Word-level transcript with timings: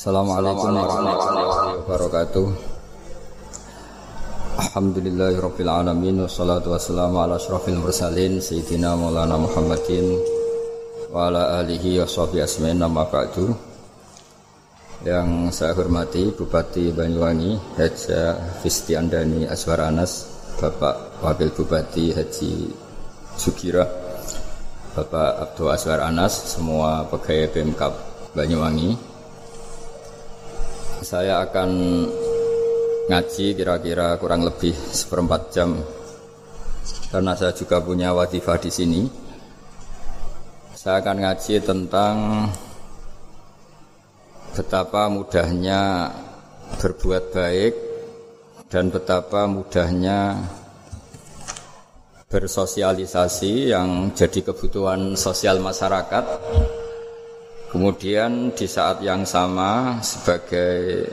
Assalamualaikum 0.00 0.80
warahmatullahi 0.80 1.76
wabarakatuh. 1.84 2.46
Alhamdulillahirabbil 4.56 5.68
alamin 5.68 6.24
wassalatu 6.24 6.72
wassalamu 6.72 7.20
ala 7.20 7.36
asyrafil 7.36 7.76
mursalin 7.76 8.40
sayyidina 8.40 8.96
Maulana 8.96 9.36
Muhammadin 9.36 10.16
wa 11.12 11.28
ala 11.28 11.60
alihi 11.60 12.00
washabihi 12.00 12.40
asmain 12.40 12.80
nama 12.80 13.04
ba'du. 13.04 13.52
Yang 15.04 15.52
saya 15.52 15.76
hormati 15.76 16.32
Bupati 16.32 16.96
Banyuwangi 16.96 17.60
Haji 17.76 18.40
Fistiandani 18.64 19.52
Aswar 19.52 19.84
Anas, 19.84 20.32
Bapak 20.64 21.20
Wakil 21.20 21.52
Bupati 21.52 22.16
Haji 22.16 22.72
Sukira, 23.36 23.84
Bapak 24.96 25.44
Abdul 25.44 25.68
Aswar 25.76 26.00
Anas, 26.08 26.56
semua 26.56 27.04
pegawai 27.04 27.52
Pemkap 27.52 27.92
Banyuwangi, 28.32 29.09
saya 31.10 31.42
akan 31.42 31.70
ngaji 33.10 33.58
kira-kira 33.58 34.14
kurang 34.22 34.46
lebih 34.46 34.70
seperempat 34.70 35.50
jam 35.50 35.74
karena 37.10 37.34
saya 37.34 37.50
juga 37.50 37.82
punya 37.82 38.14
wadifah 38.14 38.54
di 38.62 38.70
sini. 38.70 39.02
Saya 40.70 41.02
akan 41.02 41.16
ngaji 41.18 41.54
tentang 41.66 42.14
betapa 44.54 45.10
mudahnya 45.10 46.14
berbuat 46.78 47.34
baik 47.34 47.74
dan 48.70 48.94
betapa 48.94 49.50
mudahnya 49.50 50.46
bersosialisasi 52.30 53.74
yang 53.74 54.14
jadi 54.14 54.46
kebutuhan 54.46 55.18
sosial 55.18 55.58
masyarakat 55.58 56.24
Kemudian 57.70 58.50
di 58.50 58.66
saat 58.66 58.98
yang 58.98 59.22
sama 59.22 60.02
sebagai 60.02 61.06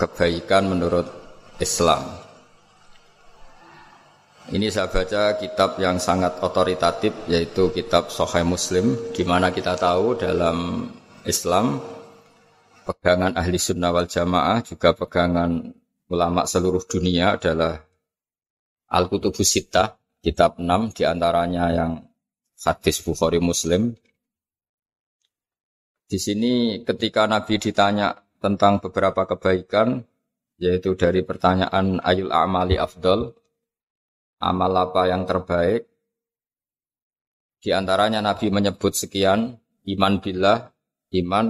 kebaikan 0.00 0.72
menurut 0.72 1.04
Islam. 1.60 2.16
Ini 4.46 4.72
saya 4.72 4.88
baca 4.88 5.36
kitab 5.36 5.76
yang 5.76 6.00
sangat 6.00 6.40
otoritatif 6.40 7.12
yaitu 7.28 7.68
kitab 7.76 8.08
Sahih 8.08 8.46
Muslim 8.46 8.96
di 9.12 9.26
mana 9.26 9.52
kita 9.52 9.76
tahu 9.76 10.16
dalam 10.16 10.88
Islam 11.26 11.82
pegangan 12.86 13.34
ahli 13.34 13.58
sunnah 13.58 13.90
wal 13.90 14.06
jamaah 14.06 14.62
juga 14.62 14.94
pegangan 14.94 15.74
ulama 16.06 16.46
seluruh 16.46 16.86
dunia 16.86 17.34
adalah 17.34 17.82
Al-Kutubus 18.86 19.50
Sittah 19.50 19.98
kitab 20.22 20.62
6 20.62 20.94
di 20.94 21.02
antaranya 21.02 21.74
yang 21.74 21.92
hadis 22.54 23.02
Bukhari 23.02 23.42
Muslim 23.42 23.98
di 26.06 26.18
sini 26.22 26.82
ketika 26.86 27.26
Nabi 27.26 27.58
ditanya 27.58 28.14
tentang 28.38 28.78
beberapa 28.78 29.26
kebaikan, 29.26 30.06
yaitu 30.56 30.94
dari 30.94 31.26
pertanyaan 31.26 31.98
ayul 32.00 32.30
amali 32.30 32.78
afdol, 32.78 33.34
amal 34.38 34.72
apa 34.78 35.10
yang 35.10 35.26
terbaik, 35.26 35.90
di 37.58 37.74
antaranya 37.74 38.22
Nabi 38.22 38.54
menyebut 38.54 38.94
sekian, 38.94 39.58
iman 39.90 40.14
billah, 40.22 40.70
iman 41.18 41.46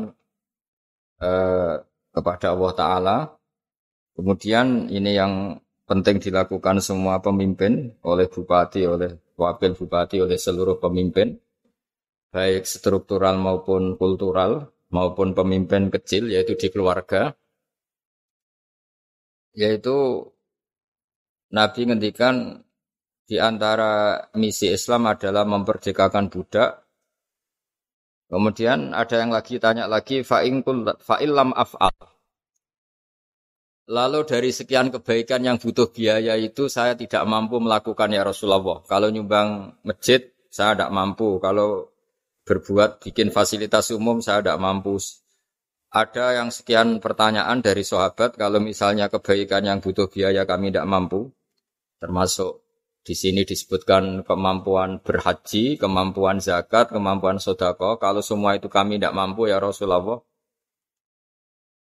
eh, 1.21 1.75
kepada 2.17 2.57
Allah 2.57 2.73
Ta'ala, 2.73 3.17
kemudian 4.17 4.89
ini 4.89 5.13
yang 5.13 5.61
penting 5.85 6.17
dilakukan 6.19 6.81
semua 6.81 7.21
pemimpin, 7.21 7.93
oleh 8.01 8.27
bupati, 8.33 8.89
oleh 8.89 9.21
wakil 9.37 9.77
bupati, 9.77 10.25
oleh 10.25 10.41
seluruh 10.41 10.81
pemimpin, 10.81 11.37
baik 12.35 12.65
struktural 12.67 13.37
maupun 13.39 13.99
kultural 14.01 14.73
maupun 14.91 15.35
pemimpin 15.35 15.91
kecil 15.91 16.31
yaitu 16.31 16.55
di 16.55 16.69
keluarga 16.71 17.35
yaitu 19.57 20.27
Nabi 21.51 21.81
ngendikan 21.87 22.63
di 23.27 23.39
antara 23.39 24.23
misi 24.35 24.71
Islam 24.71 25.11
adalah 25.11 25.47
memperdekakan 25.47 26.31
budak 26.31 26.87
Kemudian 28.27 28.91
ada 28.91 29.23
yang 29.23 29.31
lagi 29.31 29.63
tanya 29.63 29.87
lagi 29.87 30.27
fa'ilam 30.27 31.55
af'al. 31.55 31.95
Lalu 33.87 34.21
dari 34.27 34.51
sekian 34.51 34.91
kebaikan 34.91 35.47
yang 35.47 35.63
butuh 35.63 35.95
biaya 35.95 36.35
itu 36.35 36.67
saya 36.67 36.99
tidak 36.99 37.23
mampu 37.23 37.63
melakukan 37.63 38.11
ya 38.11 38.27
Rasulullah. 38.27 38.83
Kalau 38.83 39.15
nyumbang 39.15 39.79
masjid 39.87 40.27
saya 40.51 40.75
tidak 40.75 40.91
mampu. 40.91 41.39
Kalau 41.39 41.95
berbuat 42.47 43.03
bikin 43.03 43.35
fasilitas 43.35 43.91
umum 43.91 44.23
saya 44.23 44.41
tidak 44.41 44.63
mampu. 44.63 44.97
Ada 45.91 46.41
yang 46.41 46.55
sekian 46.55 47.03
pertanyaan 47.03 47.59
dari 47.61 47.83
sahabat 47.83 48.39
kalau 48.39 48.63
misalnya 48.63 49.11
kebaikan 49.11 49.67
yang 49.67 49.79
butuh 49.83 50.07
biaya 50.07 50.47
kami 50.47 50.71
tidak 50.71 50.87
mampu, 50.87 51.35
termasuk 51.99 52.63
di 53.07 53.15
sini 53.15 53.47
disebutkan 53.47 54.27
kemampuan 54.27 54.99
berhaji, 54.99 55.79
kemampuan 55.79 56.43
zakat, 56.43 56.91
kemampuan 56.91 57.39
sodako. 57.39 58.03
Kalau 58.03 58.19
semua 58.19 58.59
itu 58.59 58.67
kami 58.67 58.99
tidak 58.99 59.15
mampu 59.15 59.47
ya 59.47 59.63
Rasulullah. 59.63 60.19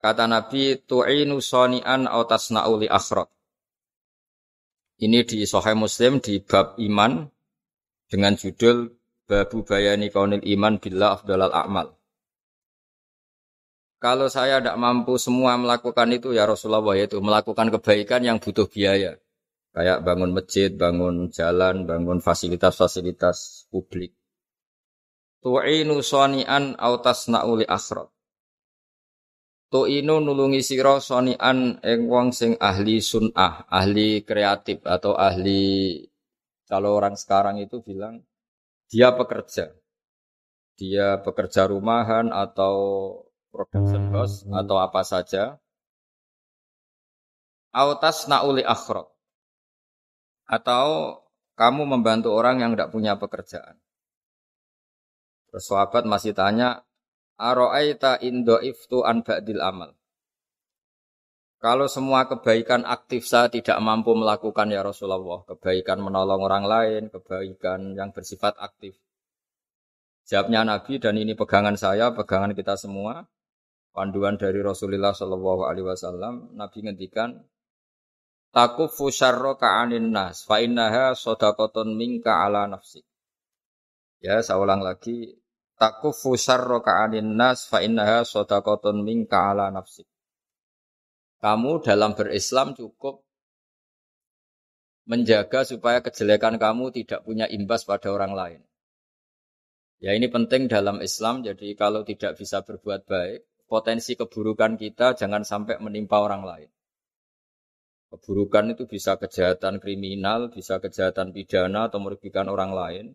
Kata 0.03 0.27
Nabi, 0.27 0.83
tu'inu 0.83 1.39
soni'an 1.39 2.11
autasna'uli 2.11 2.91
akhrat. 2.91 3.31
Ini 4.99 5.23
di 5.23 5.47
Sahih 5.47 5.79
Muslim 5.79 6.19
di 6.19 6.43
bab 6.43 6.75
iman 6.75 7.23
dengan 8.11 8.35
judul 8.35 8.91
Babu 9.33 9.65
bayani 9.65 10.13
kaunil 10.13 10.45
iman 10.45 10.77
billah 10.77 11.17
afdalal 11.17 11.49
a'mal. 11.49 11.97
Kalau 13.97 14.29
saya 14.29 14.61
tidak 14.61 14.77
mampu 14.77 15.17
semua 15.17 15.57
melakukan 15.57 16.05
itu 16.13 16.37
ya 16.37 16.45
Rasulullah 16.45 16.85
yaitu 16.93 17.17
melakukan 17.17 17.73
kebaikan 17.73 18.21
yang 18.21 18.37
butuh 18.37 18.69
biaya. 18.69 19.17
Kayak 19.73 20.05
bangun 20.05 20.37
masjid, 20.37 20.69
bangun 20.69 21.33
jalan, 21.33 21.89
bangun 21.89 22.21
fasilitas-fasilitas 22.21 23.65
publik. 23.73 24.13
Tu'inu 25.41 25.97
soni'an 26.05 26.77
autas 26.77 27.25
na'uli 27.25 27.65
asrot. 27.65 28.13
Tu'inu 29.73 30.21
nulungi 30.21 30.61
siro 30.61 31.01
soni'an 31.01 31.81
ing 31.81 32.05
wong 32.05 32.37
sing 32.37 32.53
ahli 32.61 33.01
sun'ah, 33.01 33.65
ahli 33.65 34.21
kreatif 34.21 34.85
atau 34.85 35.17
ahli 35.17 35.97
kalau 36.69 36.93
orang 36.93 37.17
sekarang 37.17 37.57
itu 37.57 37.81
bilang 37.81 38.21
dia 38.93 39.09
pekerja. 39.09 39.73
Dia 40.77 41.17
pekerja 41.17 41.65
rumahan 41.65 42.29
atau 42.29 42.75
production 43.49 44.13
house 44.13 44.45
hmm. 44.45 44.53
atau 44.53 44.77
apa 44.77 45.01
saja. 45.01 45.57
Autas 47.73 48.29
nauli 48.29 48.61
akhrok. 48.61 49.09
Atau 50.45 51.17
kamu 51.57 51.89
membantu 51.89 52.37
orang 52.37 52.61
yang 52.61 52.77
tidak 52.77 52.93
punya 52.93 53.17
pekerjaan. 53.17 53.81
Terus 55.49 55.65
sahabat 55.65 56.05
masih 56.05 56.37
tanya, 56.37 56.85
Aro'aita 57.41 58.21
indo 58.21 58.61
iftu 58.61 59.01
an 59.01 59.25
ba'dil 59.25 59.57
amal. 59.57 59.97
Kalau 61.63 61.87
semua 61.87 62.27
kebaikan 62.27 62.83
aktif 62.83 63.23
saya 63.23 63.47
tidak 63.47 63.79
mampu 63.79 64.11
melakukan 64.11 64.67
ya 64.67 64.83
Rasulullah, 64.83 65.47
kebaikan 65.47 66.03
menolong 66.03 66.43
orang 66.43 66.67
lain, 66.67 67.01
kebaikan 67.07 67.95
yang 67.95 68.11
bersifat 68.11 68.59
aktif. 68.59 68.99
Jawabnya 70.27 70.67
Nabi 70.67 70.99
dan 70.99 71.15
ini 71.15 71.39
pegangan 71.39 71.79
saya, 71.79 72.11
pegangan 72.11 72.51
kita 72.51 72.75
semua, 72.75 73.23
panduan 73.95 74.35
dari 74.35 74.59
Rasulullah 74.59 75.15
Shallallahu 75.15 75.63
Alaihi 75.63 75.87
Wasallam, 75.87 76.51
Nabi 76.51 76.83
ngendikan, 76.83 77.31
takufu 78.51 79.07
syarro 79.07 79.55
ka'anin 79.55 80.11
nas, 80.11 80.43
fa 80.43 80.59
innaha 80.59 81.15
sodakotun 81.15 81.95
minka 81.95 82.43
ala 82.43 82.67
nafsi. 82.67 82.99
Ya, 84.19 84.43
saya 84.43 84.59
ulang 84.59 84.83
lagi, 84.83 85.31
takufu 85.79 86.35
syarro 86.35 86.83
ka'anin 86.83 87.39
nas, 87.39 87.71
fa 87.71 87.79
innaha 87.79 88.27
sodakotun 88.27 88.99
minka 88.99 89.55
ala 89.55 89.71
nafsi 89.71 90.03
kamu 91.43 91.83
dalam 91.83 92.15
berislam 92.15 92.71
cukup 92.71 93.19
menjaga 95.03 95.67
supaya 95.67 95.99
kejelekan 95.99 96.55
kamu 96.55 96.95
tidak 96.95 97.27
punya 97.27 97.51
imbas 97.51 97.83
pada 97.83 98.07
orang 98.15 98.31
lain. 98.31 98.61
Ya 99.99 100.15
ini 100.15 100.31
penting 100.31 100.71
dalam 100.71 101.03
Islam, 101.03 101.43
jadi 101.43 101.75
kalau 101.75 102.07
tidak 102.07 102.39
bisa 102.39 102.63
berbuat 102.63 103.03
baik, 103.03 103.67
potensi 103.67 104.15
keburukan 104.15 104.79
kita 104.79 105.19
jangan 105.19 105.43
sampai 105.43 105.83
menimpa 105.83 106.23
orang 106.23 106.47
lain. 106.47 106.69
Keburukan 108.07 108.75
itu 108.77 108.87
bisa 108.87 109.19
kejahatan 109.19 109.83
kriminal, 109.83 110.47
bisa 110.47 110.79
kejahatan 110.79 111.35
pidana 111.35 111.91
atau 111.91 111.99
merugikan 111.99 112.47
orang 112.47 112.71
lain. 112.71 113.05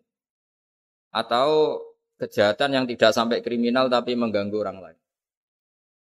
Atau 1.09 1.81
kejahatan 2.21 2.77
yang 2.77 2.85
tidak 2.85 3.09
sampai 3.15 3.41
kriminal 3.41 3.89
tapi 3.89 4.13
mengganggu 4.13 4.57
orang 4.59 4.77
lain. 4.85 4.99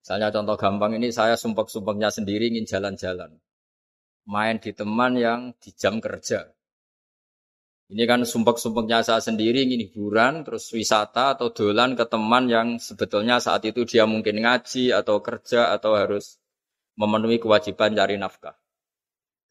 Misalnya 0.02 0.34
contoh 0.34 0.58
gampang 0.58 0.98
ini 0.98 1.14
saya 1.14 1.38
sumpek-sumpeknya 1.38 2.10
sendiri 2.10 2.50
ingin 2.50 2.66
jalan-jalan. 2.66 3.38
Main 4.26 4.58
di 4.58 4.74
teman 4.74 5.14
yang 5.14 5.54
di 5.62 5.70
jam 5.78 6.02
kerja. 6.02 6.50
Ini 7.92 8.08
kan 8.08 8.24
sumpek-sumpeknya 8.26 9.06
saya 9.06 9.22
sendiri 9.22 9.68
ingin 9.68 9.86
hiburan, 9.86 10.48
terus 10.48 10.72
wisata 10.74 11.38
atau 11.38 11.52
dolan 11.52 11.94
ke 11.94 12.08
teman 12.08 12.48
yang 12.48 12.68
sebetulnya 12.80 13.38
saat 13.44 13.62
itu 13.68 13.84
dia 13.84 14.08
mungkin 14.08 14.42
ngaji 14.42 14.96
atau 14.96 15.20
kerja 15.20 15.76
atau 15.76 15.94
harus 15.94 16.42
memenuhi 16.96 17.38
kewajiban 17.38 17.94
cari 17.94 18.16
nafkah. 18.16 18.56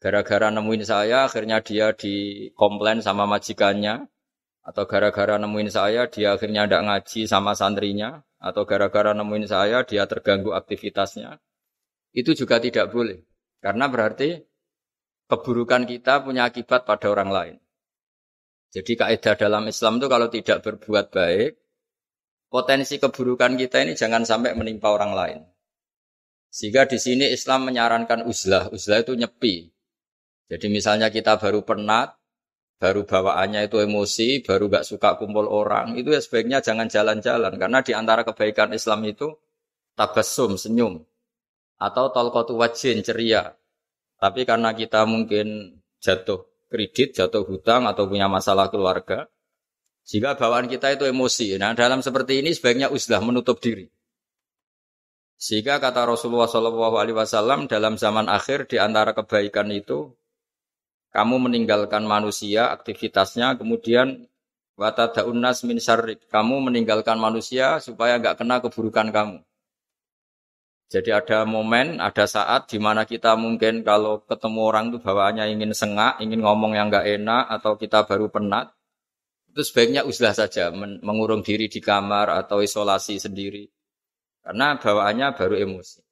Gara-gara 0.01 0.49
nemuin 0.49 0.83
saya, 0.83 1.29
akhirnya 1.29 1.61
dia 1.61 1.93
dikomplain 1.93 3.05
sama 3.05 3.29
majikannya, 3.29 4.09
atau 4.61 4.85
gara-gara 4.85 5.41
nemuin 5.41 5.69
saya, 5.73 6.05
dia 6.05 6.37
akhirnya 6.37 6.69
tidak 6.69 6.81
ngaji 6.85 7.21
sama 7.25 7.57
santrinya, 7.57 8.21
atau 8.37 8.65
gara-gara 8.65 9.13
nemuin 9.17 9.45
saya, 9.49 9.81
dia 9.85 10.05
terganggu 10.05 10.53
aktivitasnya. 10.53 11.41
Itu 12.13 12.37
juga 12.37 12.61
tidak 12.61 12.93
boleh, 12.93 13.25
karena 13.61 13.89
berarti 13.89 14.41
keburukan 15.31 15.87
kita 15.89 16.21
punya 16.21 16.45
akibat 16.45 16.85
pada 16.85 17.07
orang 17.09 17.29
lain. 17.31 17.55
Jadi 18.71 18.95
kaidah 18.95 19.35
dalam 19.35 19.67
Islam 19.67 19.99
itu 19.99 20.07
kalau 20.07 20.27
tidak 20.31 20.63
berbuat 20.63 21.11
baik, 21.11 21.59
potensi 22.47 22.99
keburukan 22.99 23.59
kita 23.59 23.83
ini 23.83 23.99
jangan 23.99 24.23
sampai 24.23 24.55
menimpa 24.55 24.91
orang 24.91 25.11
lain. 25.11 25.39
Sehingga 26.51 26.83
di 26.83 26.99
sini 26.99 27.31
Islam 27.31 27.71
menyarankan 27.71 28.27
uzlah. 28.27 28.67
Uzlah 28.75 29.03
itu 29.03 29.15
nyepi. 29.15 29.71
Jadi 30.51 30.67
misalnya 30.67 31.07
kita 31.07 31.39
baru 31.39 31.63
penat, 31.63 32.11
baru 32.81 33.05
bawaannya 33.05 33.69
itu 33.69 33.77
emosi, 33.77 34.41
baru 34.41 34.65
gak 34.65 34.89
suka 34.89 35.13
kumpul 35.21 35.45
orang, 35.45 35.93
itu 36.01 36.09
ya 36.09 36.17
sebaiknya 36.17 36.65
jangan 36.65 36.89
jalan-jalan. 36.89 37.53
Karena 37.61 37.85
di 37.85 37.93
antara 37.93 38.25
kebaikan 38.25 38.73
Islam 38.73 39.05
itu 39.05 39.37
tabasum, 39.93 40.57
senyum. 40.57 40.97
Atau 41.77 42.09
tolkotu 42.09 42.57
wajin, 42.57 43.05
ceria. 43.05 43.53
Tapi 44.17 44.49
karena 44.49 44.73
kita 44.73 45.05
mungkin 45.05 45.77
jatuh 46.01 46.49
kredit, 46.73 47.21
jatuh 47.21 47.45
hutang 47.45 47.85
atau 47.85 48.09
punya 48.09 48.25
masalah 48.25 48.73
keluarga. 48.73 49.29
Jika 50.01 50.33
bawaan 50.33 50.65
kita 50.65 50.97
itu 50.97 51.05
emosi. 51.05 51.61
Nah, 51.61 51.77
dalam 51.77 52.01
seperti 52.01 52.41
ini 52.41 52.49
sebaiknya 52.49 52.89
uzlah 52.89 53.21
menutup 53.21 53.61
diri. 53.61 53.85
Sehingga 55.37 55.77
kata 55.77 56.05
Rasulullah 56.05 56.49
Wasallam 56.49 57.65
dalam 57.69 57.97
zaman 57.97 58.25
akhir 58.29 58.69
di 58.69 58.77
antara 58.77 59.13
kebaikan 59.13 59.69
itu 59.73 60.13
kamu 61.11 61.35
meninggalkan 61.51 62.03
manusia 62.07 62.71
aktivitasnya 62.71 63.59
kemudian 63.59 64.27
watadaunas 64.79 65.61
min 65.67 65.77
syarrik 65.77 66.25
kamu 66.31 66.71
meninggalkan 66.71 67.19
manusia 67.19 67.77
supaya 67.83 68.17
nggak 68.17 68.41
kena 68.41 68.63
keburukan 68.63 69.13
kamu. 69.13 69.37
Jadi 70.91 71.07
ada 71.15 71.47
momen, 71.47 72.03
ada 72.03 72.27
saat 72.27 72.67
di 72.67 72.75
mana 72.75 73.07
kita 73.07 73.39
mungkin 73.39 73.79
kalau 73.79 74.27
ketemu 74.27 74.59
orang 74.59 74.85
itu 74.91 74.99
bawaannya 74.99 75.47
ingin 75.55 75.71
sengak, 75.71 76.19
ingin 76.19 76.43
ngomong 76.43 76.75
yang 76.75 76.91
nggak 76.91 77.07
enak, 77.15 77.47
atau 77.47 77.79
kita 77.79 78.03
baru 78.03 78.27
penat, 78.27 78.75
itu 79.55 79.63
sebaiknya 79.63 80.03
uzlah 80.03 80.35
saja, 80.35 80.67
mengurung 80.75 81.47
diri 81.47 81.71
di 81.71 81.79
kamar 81.79 82.35
atau 82.43 82.59
isolasi 82.59 83.23
sendiri. 83.23 83.71
Karena 84.43 84.75
bawaannya 84.75 85.27
baru 85.31 85.55
emosi. 85.63 86.03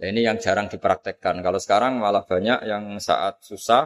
Nah, 0.00 0.06
ini 0.08 0.24
yang 0.24 0.40
jarang 0.40 0.72
dipraktekkan. 0.72 1.44
Kalau 1.44 1.60
sekarang 1.60 2.00
malah 2.00 2.24
banyak 2.24 2.64
yang 2.64 2.96
saat 3.04 3.44
susah, 3.44 3.84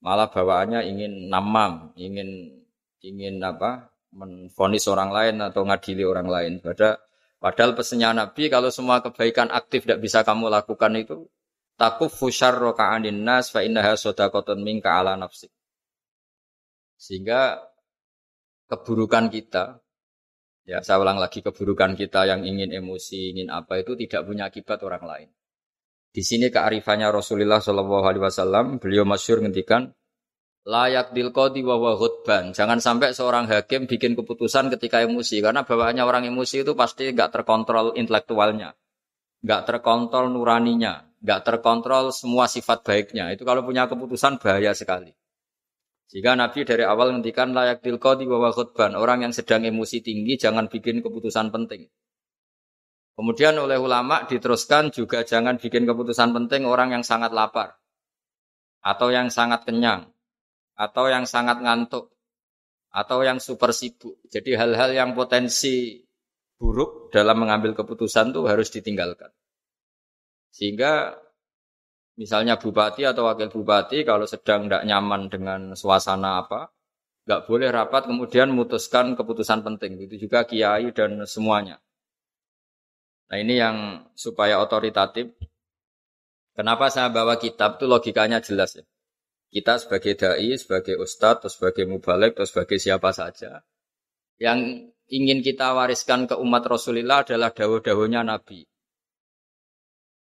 malah 0.00 0.28
bawaannya 0.32 0.84
ingin 0.88 1.28
namam, 1.32 1.92
ingin 1.96 2.60
ingin 3.00 3.40
apa, 3.40 3.92
menfonis 4.12 4.84
orang 4.90 5.12
lain 5.12 5.36
atau 5.40 5.64
ngadili 5.64 6.04
orang 6.04 6.28
lain. 6.28 6.52
Pada 6.60 7.00
Padahal 7.40 7.72
pesannya 7.72 8.12
Nabi 8.12 8.52
kalau 8.52 8.68
semua 8.68 9.00
kebaikan 9.00 9.48
aktif 9.48 9.88
tidak 9.88 10.04
bisa 10.04 10.20
kamu 10.20 10.52
lakukan 10.52 10.92
itu 11.00 11.24
takuf 11.80 12.12
fusyarro 12.12 12.76
ka'anin 12.76 13.24
nas 13.24 13.48
fa 13.48 13.64
innaha 13.64 13.96
sodakotun 13.96 14.60
minka 14.60 14.92
ala 14.92 15.16
nafsik. 15.16 15.48
Sehingga 17.00 17.64
keburukan 18.68 19.32
kita, 19.32 19.80
ya 20.68 20.84
saya 20.84 21.00
ulang 21.00 21.16
lagi 21.16 21.40
keburukan 21.40 21.96
kita 21.96 22.28
yang 22.28 22.44
ingin 22.44 22.76
emosi, 22.76 23.32
ingin 23.32 23.48
apa 23.48 23.80
itu 23.80 23.96
tidak 23.96 24.28
punya 24.28 24.52
akibat 24.52 24.84
orang 24.84 25.04
lain. 25.08 25.28
Di 26.10 26.26
sini 26.26 26.50
kearifannya 26.50 27.14
Rasulullah 27.14 27.62
Shallallahu 27.62 28.02
Alaihi 28.02 28.22
Wasallam, 28.26 28.82
beliau 28.82 29.06
masyur 29.06 29.38
ngendikan, 29.46 29.94
layak 30.66 31.14
dilkodi 31.14 31.62
wa 31.62 31.78
khutban. 31.94 32.50
Jangan 32.50 32.82
sampai 32.82 33.14
seorang 33.14 33.46
hakim 33.46 33.86
bikin 33.86 34.18
keputusan 34.18 34.74
ketika 34.74 35.06
emosi 35.06 35.38
karena 35.38 35.62
bawaannya 35.62 36.02
orang 36.02 36.26
emosi 36.26 36.66
itu 36.66 36.74
pasti 36.74 37.14
nggak 37.14 37.30
terkontrol 37.30 37.94
intelektualnya, 37.94 38.74
nggak 39.46 39.62
terkontrol 39.70 40.34
nuraninya, 40.34 41.06
nggak 41.22 41.40
terkontrol 41.46 42.10
semua 42.10 42.50
sifat 42.50 42.82
baiknya. 42.82 43.30
Itu 43.30 43.46
kalau 43.46 43.62
punya 43.62 43.86
keputusan 43.86 44.42
bahaya 44.42 44.74
sekali. 44.74 45.14
Jika 46.10 46.34
Nabi 46.34 46.66
dari 46.66 46.82
awal 46.82 47.14
ngendikan 47.14 47.54
layak 47.54 47.86
dilkodi 47.86 48.26
wa 48.26 48.50
khutban, 48.50 48.98
orang 48.98 49.30
yang 49.30 49.32
sedang 49.32 49.62
emosi 49.62 50.02
tinggi 50.02 50.34
jangan 50.34 50.66
bikin 50.66 51.06
keputusan 51.06 51.54
penting. 51.54 51.86
Kemudian 53.20 53.52
oleh 53.60 53.76
ulama 53.76 54.24
diteruskan 54.24 54.88
juga 54.88 55.20
jangan 55.28 55.60
bikin 55.60 55.84
keputusan 55.84 56.32
penting 56.32 56.64
orang 56.64 56.96
yang 56.96 57.04
sangat 57.04 57.36
lapar 57.36 57.76
atau 58.80 59.12
yang 59.12 59.28
sangat 59.28 59.68
kenyang 59.68 60.08
atau 60.72 61.04
yang 61.12 61.28
sangat 61.28 61.60
ngantuk 61.60 62.16
atau 62.88 63.20
yang 63.20 63.36
super 63.36 63.76
sibuk. 63.76 64.24
Jadi 64.32 64.56
hal-hal 64.56 64.96
yang 64.96 65.12
potensi 65.12 66.00
buruk 66.56 67.12
dalam 67.12 67.44
mengambil 67.44 67.76
keputusan 67.76 68.32
itu 68.32 68.40
harus 68.48 68.72
ditinggalkan. 68.72 69.28
Sehingga 70.48 71.12
misalnya 72.16 72.56
bupati 72.56 73.04
atau 73.04 73.28
wakil 73.28 73.52
bupati 73.52 74.00
kalau 74.00 74.24
sedang 74.24 74.64
tidak 74.64 74.88
nyaman 74.88 75.28
dengan 75.28 75.60
suasana 75.76 76.40
apa, 76.40 76.72
nggak 77.28 77.44
boleh 77.44 77.68
rapat 77.68 78.08
kemudian 78.08 78.48
memutuskan 78.48 79.12
keputusan 79.12 79.60
penting. 79.60 80.08
Itu 80.08 80.16
juga 80.16 80.48
kiai 80.48 80.88
dan 80.96 81.20
semuanya. 81.28 81.84
Nah 83.30 83.38
ini 83.38 83.54
yang 83.62 84.10
supaya 84.18 84.58
otoritatif. 84.58 85.30
Kenapa 86.50 86.90
saya 86.90 87.14
bawa 87.14 87.38
kitab 87.38 87.78
itu 87.78 87.86
logikanya 87.86 88.42
jelas 88.42 88.74
ya. 88.74 88.84
Kita 89.50 89.78
sebagai 89.78 90.18
dai, 90.18 90.50
sebagai 90.58 90.98
ustadz, 90.98 91.46
atau 91.46 91.50
sebagai 91.50 91.86
mubalek, 91.86 92.38
atau 92.38 92.46
sebagai 92.46 92.78
siapa 92.78 93.10
saja, 93.10 93.66
yang 94.38 94.86
ingin 95.10 95.42
kita 95.42 95.74
wariskan 95.74 96.30
ke 96.30 96.38
umat 96.38 96.62
Rasulullah 96.70 97.26
adalah 97.26 97.50
dawuh-dawuhnya 97.50 98.22
Nabi. 98.22 98.62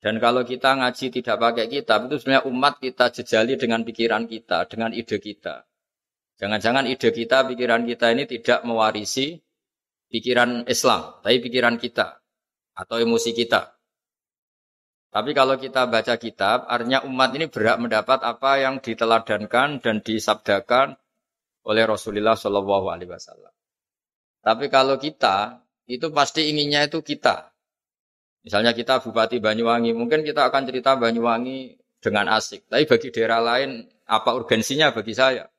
Dan 0.03 0.19
kalau 0.19 0.43
kita 0.43 0.75
ngaji 0.75 1.15
tidak 1.15 1.35
pakai 1.39 1.71
kitab, 1.71 2.11
itu 2.11 2.19
sebenarnya 2.19 2.43
umat 2.51 2.83
kita 2.83 3.05
jejali 3.15 3.55
dengan 3.55 3.87
pikiran 3.87 4.27
kita, 4.27 4.67
dengan 4.67 4.91
ide 4.91 5.17
kita. 5.23 5.63
Jangan-jangan 6.35 6.83
ide 6.83 7.09
kita, 7.15 7.47
pikiran 7.47 7.87
kita 7.87 8.11
ini 8.11 8.27
tidak 8.27 8.67
mewarisi 8.67 9.39
pikiran 10.11 10.67
Islam, 10.67 11.23
tapi 11.23 11.39
pikiran 11.39 11.79
kita 11.79 12.24
atau 12.75 12.99
emosi 12.99 13.31
kita. 13.31 13.71
Tapi 15.15 15.31
kalau 15.31 15.55
kita 15.55 15.87
baca 15.87 16.19
kitab, 16.19 16.67
artinya 16.67 17.07
umat 17.07 17.31
ini 17.39 17.47
berhak 17.47 17.79
mendapat 17.79 18.19
apa 18.19 18.59
yang 18.59 18.83
diteladankan 18.83 19.79
dan 19.79 20.03
disabdakan 20.03 20.99
oleh 21.63 21.83
Rasulullah 21.87 22.35
Shallallahu 22.35 22.91
Alaihi 22.91 23.15
Wasallam. 23.15 23.53
Tapi 24.43 24.67
kalau 24.67 24.99
kita 24.99 25.63
itu 25.87 26.11
pasti 26.11 26.51
inginnya 26.51 26.83
itu 26.83 26.99
kita. 26.99 27.55
Misalnya 28.43 28.77
kita 28.77 29.01
Bupati 29.01 29.41
Banyuwangi, 29.41 29.95
mungkin 29.95 30.21
kita 30.21 30.51
akan 30.51 30.69
cerita 30.69 30.99
Banyuwangi 30.99 31.79
dengan 31.97 32.29
asik. 32.29 32.69
Tapi 32.69 32.85
bagi 32.85 33.09
daerah 33.09 33.41
lain, 33.41 33.87
apa 34.05 34.37
urgensinya 34.37 34.93
bagi 34.93 35.17
saya? 35.17 35.49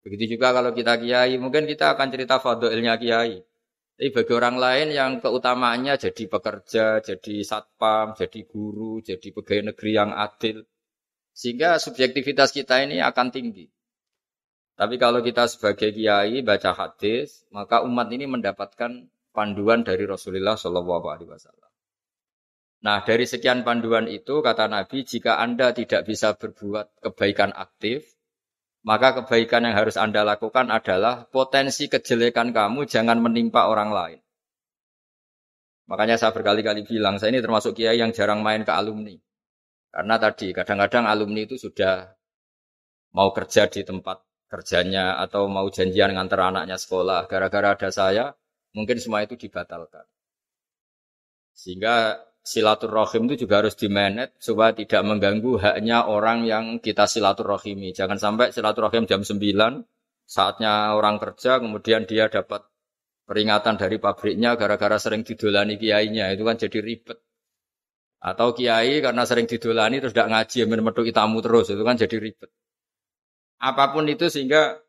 Begitu 0.00 0.38
juga 0.38 0.56
kalau 0.56 0.72
kita 0.72 0.96
kiai, 0.96 1.36
mungkin 1.36 1.68
kita 1.68 1.92
akan 1.92 2.08
cerita 2.08 2.40
fadoilnya 2.40 2.96
kiai. 2.96 3.44
Tapi 3.96 4.08
bagi 4.10 4.32
orang 4.34 4.56
lain 4.58 4.88
yang 4.90 5.12
keutamaannya 5.22 5.94
jadi 6.00 6.24
pekerja, 6.26 6.98
jadi 7.04 7.34
satpam, 7.44 8.18
jadi 8.18 8.40
guru, 8.48 8.98
jadi 9.04 9.28
pegawai 9.30 9.70
negeri 9.70 9.90
yang 9.94 10.10
adil. 10.10 10.64
Sehingga 11.32 11.78
subjektivitas 11.78 12.50
kita 12.50 12.82
ini 12.82 12.98
akan 12.98 13.28
tinggi. 13.30 13.68
Tapi 14.72 14.96
kalau 14.96 15.20
kita 15.20 15.46
sebagai 15.46 15.92
kiai 15.92 16.40
baca 16.40 16.72
hadis, 16.72 17.44
maka 17.52 17.84
umat 17.84 18.08
ini 18.10 18.24
mendapatkan 18.24 19.06
panduan 19.30 19.84
dari 19.84 20.08
Rasulullah 20.08 20.56
Shallallahu 20.56 21.06
Alaihi 21.12 21.30
Wasallam. 21.30 21.70
Nah, 22.82 22.98
dari 23.06 23.28
sekian 23.28 23.62
panduan 23.62 24.10
itu 24.10 24.42
kata 24.42 24.66
Nabi, 24.66 25.06
jika 25.06 25.38
anda 25.38 25.70
tidak 25.70 26.02
bisa 26.02 26.34
berbuat 26.34 26.98
kebaikan 26.98 27.54
aktif, 27.54 28.02
maka 28.82 29.22
kebaikan 29.22 29.62
yang 29.62 29.78
harus 29.78 29.94
Anda 29.94 30.26
lakukan 30.26 30.70
adalah 30.70 31.30
potensi 31.30 31.86
kejelekan 31.86 32.50
kamu 32.50 32.90
jangan 32.90 33.22
menimpa 33.22 33.70
orang 33.70 33.90
lain. 33.94 34.20
Makanya 35.86 36.18
saya 36.18 36.34
berkali-kali 36.34 36.82
bilang, 36.86 37.18
saya 37.18 37.34
ini 37.34 37.42
termasuk 37.42 37.78
kiai 37.78 37.98
yang 37.98 38.10
jarang 38.10 38.42
main 38.42 38.66
ke 38.66 38.72
alumni. 38.74 39.14
Karena 39.92 40.16
tadi 40.18 40.50
kadang-kadang 40.50 41.04
alumni 41.04 41.44
itu 41.46 41.60
sudah 41.60 42.10
mau 43.12 43.28
kerja 43.30 43.68
di 43.68 43.84
tempat 43.84 44.24
kerjanya 44.48 45.20
atau 45.20 45.46
mau 45.46 45.68
janjian 45.68 46.16
ngantar 46.16 46.48
anaknya 46.48 46.80
sekolah. 46.80 47.28
Gara-gara 47.28 47.76
ada 47.76 47.90
saya, 47.92 48.32
mungkin 48.72 48.98
semua 48.98 49.22
itu 49.22 49.36
dibatalkan. 49.36 50.08
Sehingga 51.52 52.24
silaturahim 52.42 53.30
itu 53.30 53.46
juga 53.46 53.62
harus 53.62 53.78
dimenet 53.78 54.34
supaya 54.42 54.74
tidak 54.74 55.02
mengganggu 55.06 55.62
haknya 55.62 56.10
orang 56.10 56.42
yang 56.42 56.82
kita 56.82 57.06
silaturahimi. 57.06 57.94
Jangan 57.94 58.18
sampai 58.18 58.50
silaturahim 58.50 59.06
jam 59.06 59.22
9 59.22 59.38
saatnya 60.26 60.94
orang 60.98 61.22
kerja 61.22 61.62
kemudian 61.62 62.02
dia 62.06 62.26
dapat 62.26 62.66
peringatan 63.26 63.78
dari 63.78 63.96
pabriknya 64.02 64.58
gara-gara 64.58 64.98
sering 64.98 65.22
didolani 65.22 65.78
kiainya 65.78 66.34
itu 66.34 66.42
kan 66.42 66.58
jadi 66.58 66.78
ribet. 66.82 67.18
Atau 68.22 68.54
kiai 68.54 69.02
karena 69.02 69.22
sering 69.26 69.46
didolani 69.46 69.98
terus 70.02 70.14
tidak 70.14 70.30
ngaji 70.30 70.58
metu 70.82 71.02
tamu 71.14 71.38
terus 71.42 71.70
itu 71.70 71.82
kan 71.82 71.94
jadi 71.94 72.16
ribet. 72.18 72.50
Apa 73.62 73.94
pun 73.94 74.10
itu 74.10 74.26
sehingga 74.26 74.82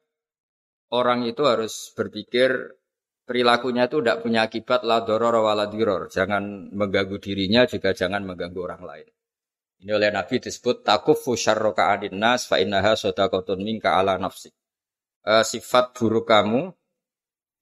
orang 0.89 1.29
itu 1.29 1.45
harus 1.45 1.93
berpikir 1.93 2.77
perilakunya 3.24 3.88
itu 3.88 4.03
tidak 4.03 4.22
punya 4.24 4.46
akibat 4.48 4.84
la 4.84 5.03
doror 5.03 5.36
wala 5.44 5.68
diror. 5.68 6.12
Jangan 6.12 6.72
mengganggu 6.75 7.18
dirinya 7.20 7.63
juga 7.68 7.96
jangan 7.96 8.24
mengganggu 8.27 8.60
orang 8.60 8.84
lain. 8.84 9.08
Ini 9.84 9.92
oleh 9.92 10.15
Nabi 10.15 10.39
disebut 10.39 10.88
takufu 10.88 11.36
syarroka 11.36 11.92
adin 11.92 12.15
nas 12.15 12.48
fa 12.48 12.60
innaha 12.60 12.96
sodakotun 12.96 13.60
minka 13.60 14.00
ala 14.00 14.15
nafsi. 14.15 14.51
Uh, 15.24 15.44
sifat 15.44 15.96
buruk 15.96 16.27
kamu 16.27 16.72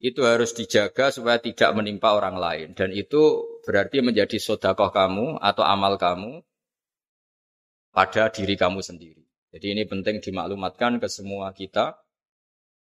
itu 0.01 0.25
harus 0.25 0.57
dijaga 0.57 1.13
supaya 1.13 1.37
tidak 1.37 1.69
menimpa 1.77 2.17
orang 2.17 2.37
lain. 2.37 2.67
Dan 2.73 2.89
itu 2.89 3.45
berarti 3.61 4.01
menjadi 4.01 4.41
sodakoh 4.41 4.89
kamu 4.89 5.37
atau 5.37 5.61
amal 5.61 5.97
kamu 6.01 6.41
pada 7.93 8.33
diri 8.33 8.57
kamu 8.57 8.81
sendiri. 8.81 9.21
Jadi 9.53 9.77
ini 9.77 9.83
penting 9.85 10.23
dimaklumatkan 10.23 10.97
ke 10.97 11.05
semua 11.05 11.53
kita 11.53 12.00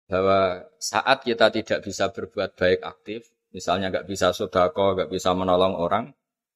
bahwa 0.06 0.70
saat 0.78 1.26
kita 1.26 1.50
tidak 1.50 1.80
bisa 1.82 2.14
berbuat 2.14 2.54
baik 2.54 2.82
aktif, 2.86 3.26
misalnya 3.50 3.90
nggak 3.90 4.08
bisa 4.08 4.30
sodako, 4.32 4.94
nggak 4.94 5.10
bisa 5.10 5.34
menolong 5.34 5.74
orang, 5.78 6.14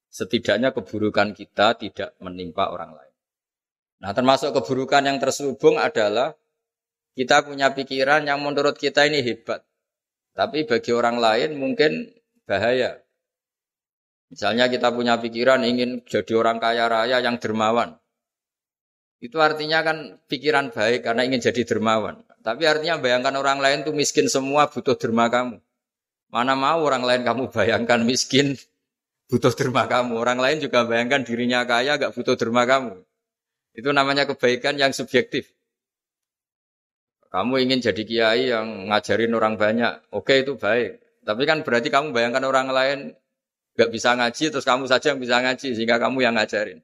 setidaknya 0.10 0.74
keburukan 0.74 1.34
kita 1.34 1.78
tidak 1.78 2.14
menimpa 2.22 2.70
orang 2.70 2.94
lain. 2.94 3.14
Nah 4.00 4.12
termasuk 4.14 4.54
keburukan 4.54 5.04
yang 5.06 5.18
terselubung 5.18 5.76
adalah 5.82 6.38
kita 7.18 7.44
punya 7.44 7.74
pikiran 7.74 8.24
yang 8.24 8.40
menurut 8.40 8.78
kita 8.78 9.10
ini 9.10 9.26
hebat. 9.26 9.66
Tapi 10.38 10.64
bagi 10.64 10.92
orang 10.96 11.20
lain 11.20 11.60
mungkin 11.60 12.16
bahaya. 12.48 13.02
Misalnya 14.30 14.70
kita 14.70 14.94
punya 14.94 15.18
pikiran 15.18 15.66
ingin 15.66 16.06
jadi 16.06 16.34
orang 16.38 16.62
kaya 16.62 16.86
raya 16.86 17.18
yang 17.20 17.42
dermawan. 17.42 17.98
Itu 19.20 19.42
artinya 19.42 19.84
kan 19.84 20.22
pikiran 20.32 20.72
baik 20.72 21.04
karena 21.04 21.28
ingin 21.28 21.44
jadi 21.44 21.66
dermawan. 21.66 22.29
Tapi 22.40 22.64
artinya 22.64 22.96
bayangkan 23.00 23.36
orang 23.36 23.60
lain 23.60 23.84
tuh 23.84 23.92
miskin 23.92 24.32
semua 24.32 24.72
butuh 24.72 24.96
derma 24.96 25.28
kamu. 25.28 25.60
Mana 26.30 26.54
mau 26.56 26.80
orang 26.86 27.04
lain 27.04 27.22
kamu 27.28 27.44
bayangkan 27.56 28.00
miskin 28.06 28.56
butuh 29.28 29.52
derma 29.54 29.86
kamu. 29.86 30.16
Orang 30.16 30.40
lain 30.40 30.64
juga 30.64 30.88
bayangkan 30.88 31.22
dirinya 31.28 31.68
kaya 31.68 32.00
gak 32.00 32.16
butuh 32.16 32.40
derma 32.40 32.64
kamu. 32.64 32.96
Itu 33.76 33.94
namanya 33.94 34.26
kebaikan 34.26 34.76
yang 34.80 34.96
subjektif. 34.96 35.52
Kamu 37.30 37.62
ingin 37.62 37.78
jadi 37.78 38.02
kiai 38.02 38.44
yang 38.50 38.90
ngajarin 38.90 39.30
orang 39.38 39.54
banyak, 39.54 40.02
oke 40.10 40.34
itu 40.34 40.58
baik. 40.58 40.98
Tapi 41.22 41.46
kan 41.46 41.62
berarti 41.62 41.94
kamu 41.94 42.10
bayangkan 42.10 42.42
orang 42.50 42.74
lain 42.74 43.00
gak 43.78 43.94
bisa 43.94 44.18
ngaji, 44.18 44.50
terus 44.50 44.66
kamu 44.66 44.90
saja 44.90 45.14
yang 45.14 45.22
bisa 45.22 45.38
ngaji, 45.38 45.78
sehingga 45.78 46.02
kamu 46.02 46.26
yang 46.26 46.34
ngajarin. 46.34 46.82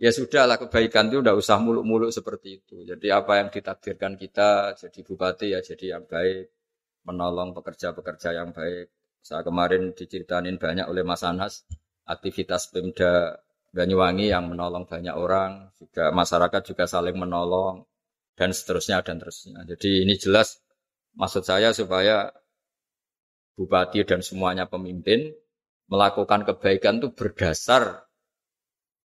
Ya 0.00 0.08
sudahlah 0.16 0.56
kebaikan 0.56 1.12
itu 1.12 1.20
udah 1.20 1.36
usah 1.36 1.60
muluk-muluk 1.60 2.08
seperti 2.08 2.64
itu. 2.64 2.88
Jadi 2.88 3.12
apa 3.12 3.36
yang 3.36 3.52
ditakdirkan 3.52 4.16
kita 4.16 4.72
jadi 4.72 5.00
bupati 5.04 5.52
ya 5.52 5.60
jadi 5.60 6.00
yang 6.00 6.08
baik, 6.08 6.48
menolong 7.04 7.52
pekerja-pekerja 7.52 8.32
yang 8.32 8.56
baik. 8.56 8.88
Saya 9.20 9.44
kemarin 9.44 9.92
diceritain 9.92 10.56
banyak 10.56 10.88
oleh 10.88 11.04
Mas 11.04 11.20
Anas 11.20 11.68
aktivitas 12.08 12.72
Pemda 12.72 13.44
Banyuwangi 13.70 14.32
yang 14.32 14.50
menolong 14.50 14.88
banyak 14.88 15.14
orang, 15.14 15.70
juga 15.78 16.10
masyarakat 16.10 16.74
juga 16.74 16.88
saling 16.88 17.14
menolong 17.14 17.86
dan 18.34 18.50
seterusnya 18.56 19.04
dan 19.04 19.20
terusnya. 19.20 19.62
Jadi 19.68 20.08
ini 20.08 20.16
jelas 20.16 20.58
maksud 21.14 21.44
saya 21.44 21.76
supaya 21.76 22.32
bupati 23.54 24.02
dan 24.08 24.24
semuanya 24.24 24.64
pemimpin 24.64 25.30
melakukan 25.86 26.48
kebaikan 26.48 26.98
itu 27.04 27.12
berdasar 27.12 28.09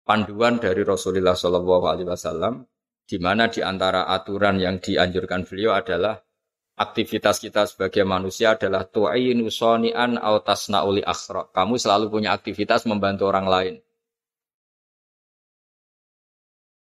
panduan 0.05 0.61
dari 0.61 0.85
Rasulullah 0.85 1.35
Shallallahu 1.35 1.85
Alaihi 1.89 2.09
Wasallam, 2.09 2.63
di 3.05 3.17
mana 3.17 3.49
di 3.49 3.65
antara 3.65 4.09
aturan 4.09 4.61
yang 4.61 4.81
dianjurkan 4.81 5.49
beliau 5.49 5.73
adalah 5.73 6.21
aktivitas 6.75 7.41
kita 7.41 7.65
sebagai 7.65 8.05
manusia 8.05 8.55
adalah 8.55 8.85
tu'ainu 8.85 9.49
soni'an 9.49 10.21
au 10.21 10.41
tasna'uli 10.45 11.03
akhra. 11.03 11.51
Kamu 11.51 11.81
selalu 11.81 12.13
punya 12.13 12.37
aktivitas 12.37 12.85
membantu 12.85 13.29
orang 13.29 13.47
lain. 13.49 13.75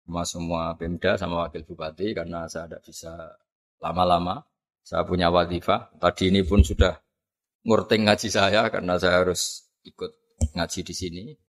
Sama 0.07 0.23
semua 0.27 0.75
Pemda 0.75 1.15
sama 1.15 1.47
Wakil 1.47 1.63
Bupati 1.63 2.11
karena 2.11 2.43
saya 2.51 2.67
tidak 2.67 2.83
bisa 2.83 3.11
lama-lama. 3.79 4.43
Saya 4.83 5.07
punya 5.07 5.31
wadifah. 5.31 5.93
Tadi 6.03 6.33
ini 6.33 6.43
pun 6.43 6.65
sudah 6.65 6.99
ngurting 7.63 8.09
ngaji 8.09 8.27
saya 8.27 8.67
karena 8.67 8.99
saya 8.99 9.23
harus 9.23 9.71
ikut 9.87 10.11
ngaji 10.51 10.79
di 10.83 10.93
sini. 10.93 11.23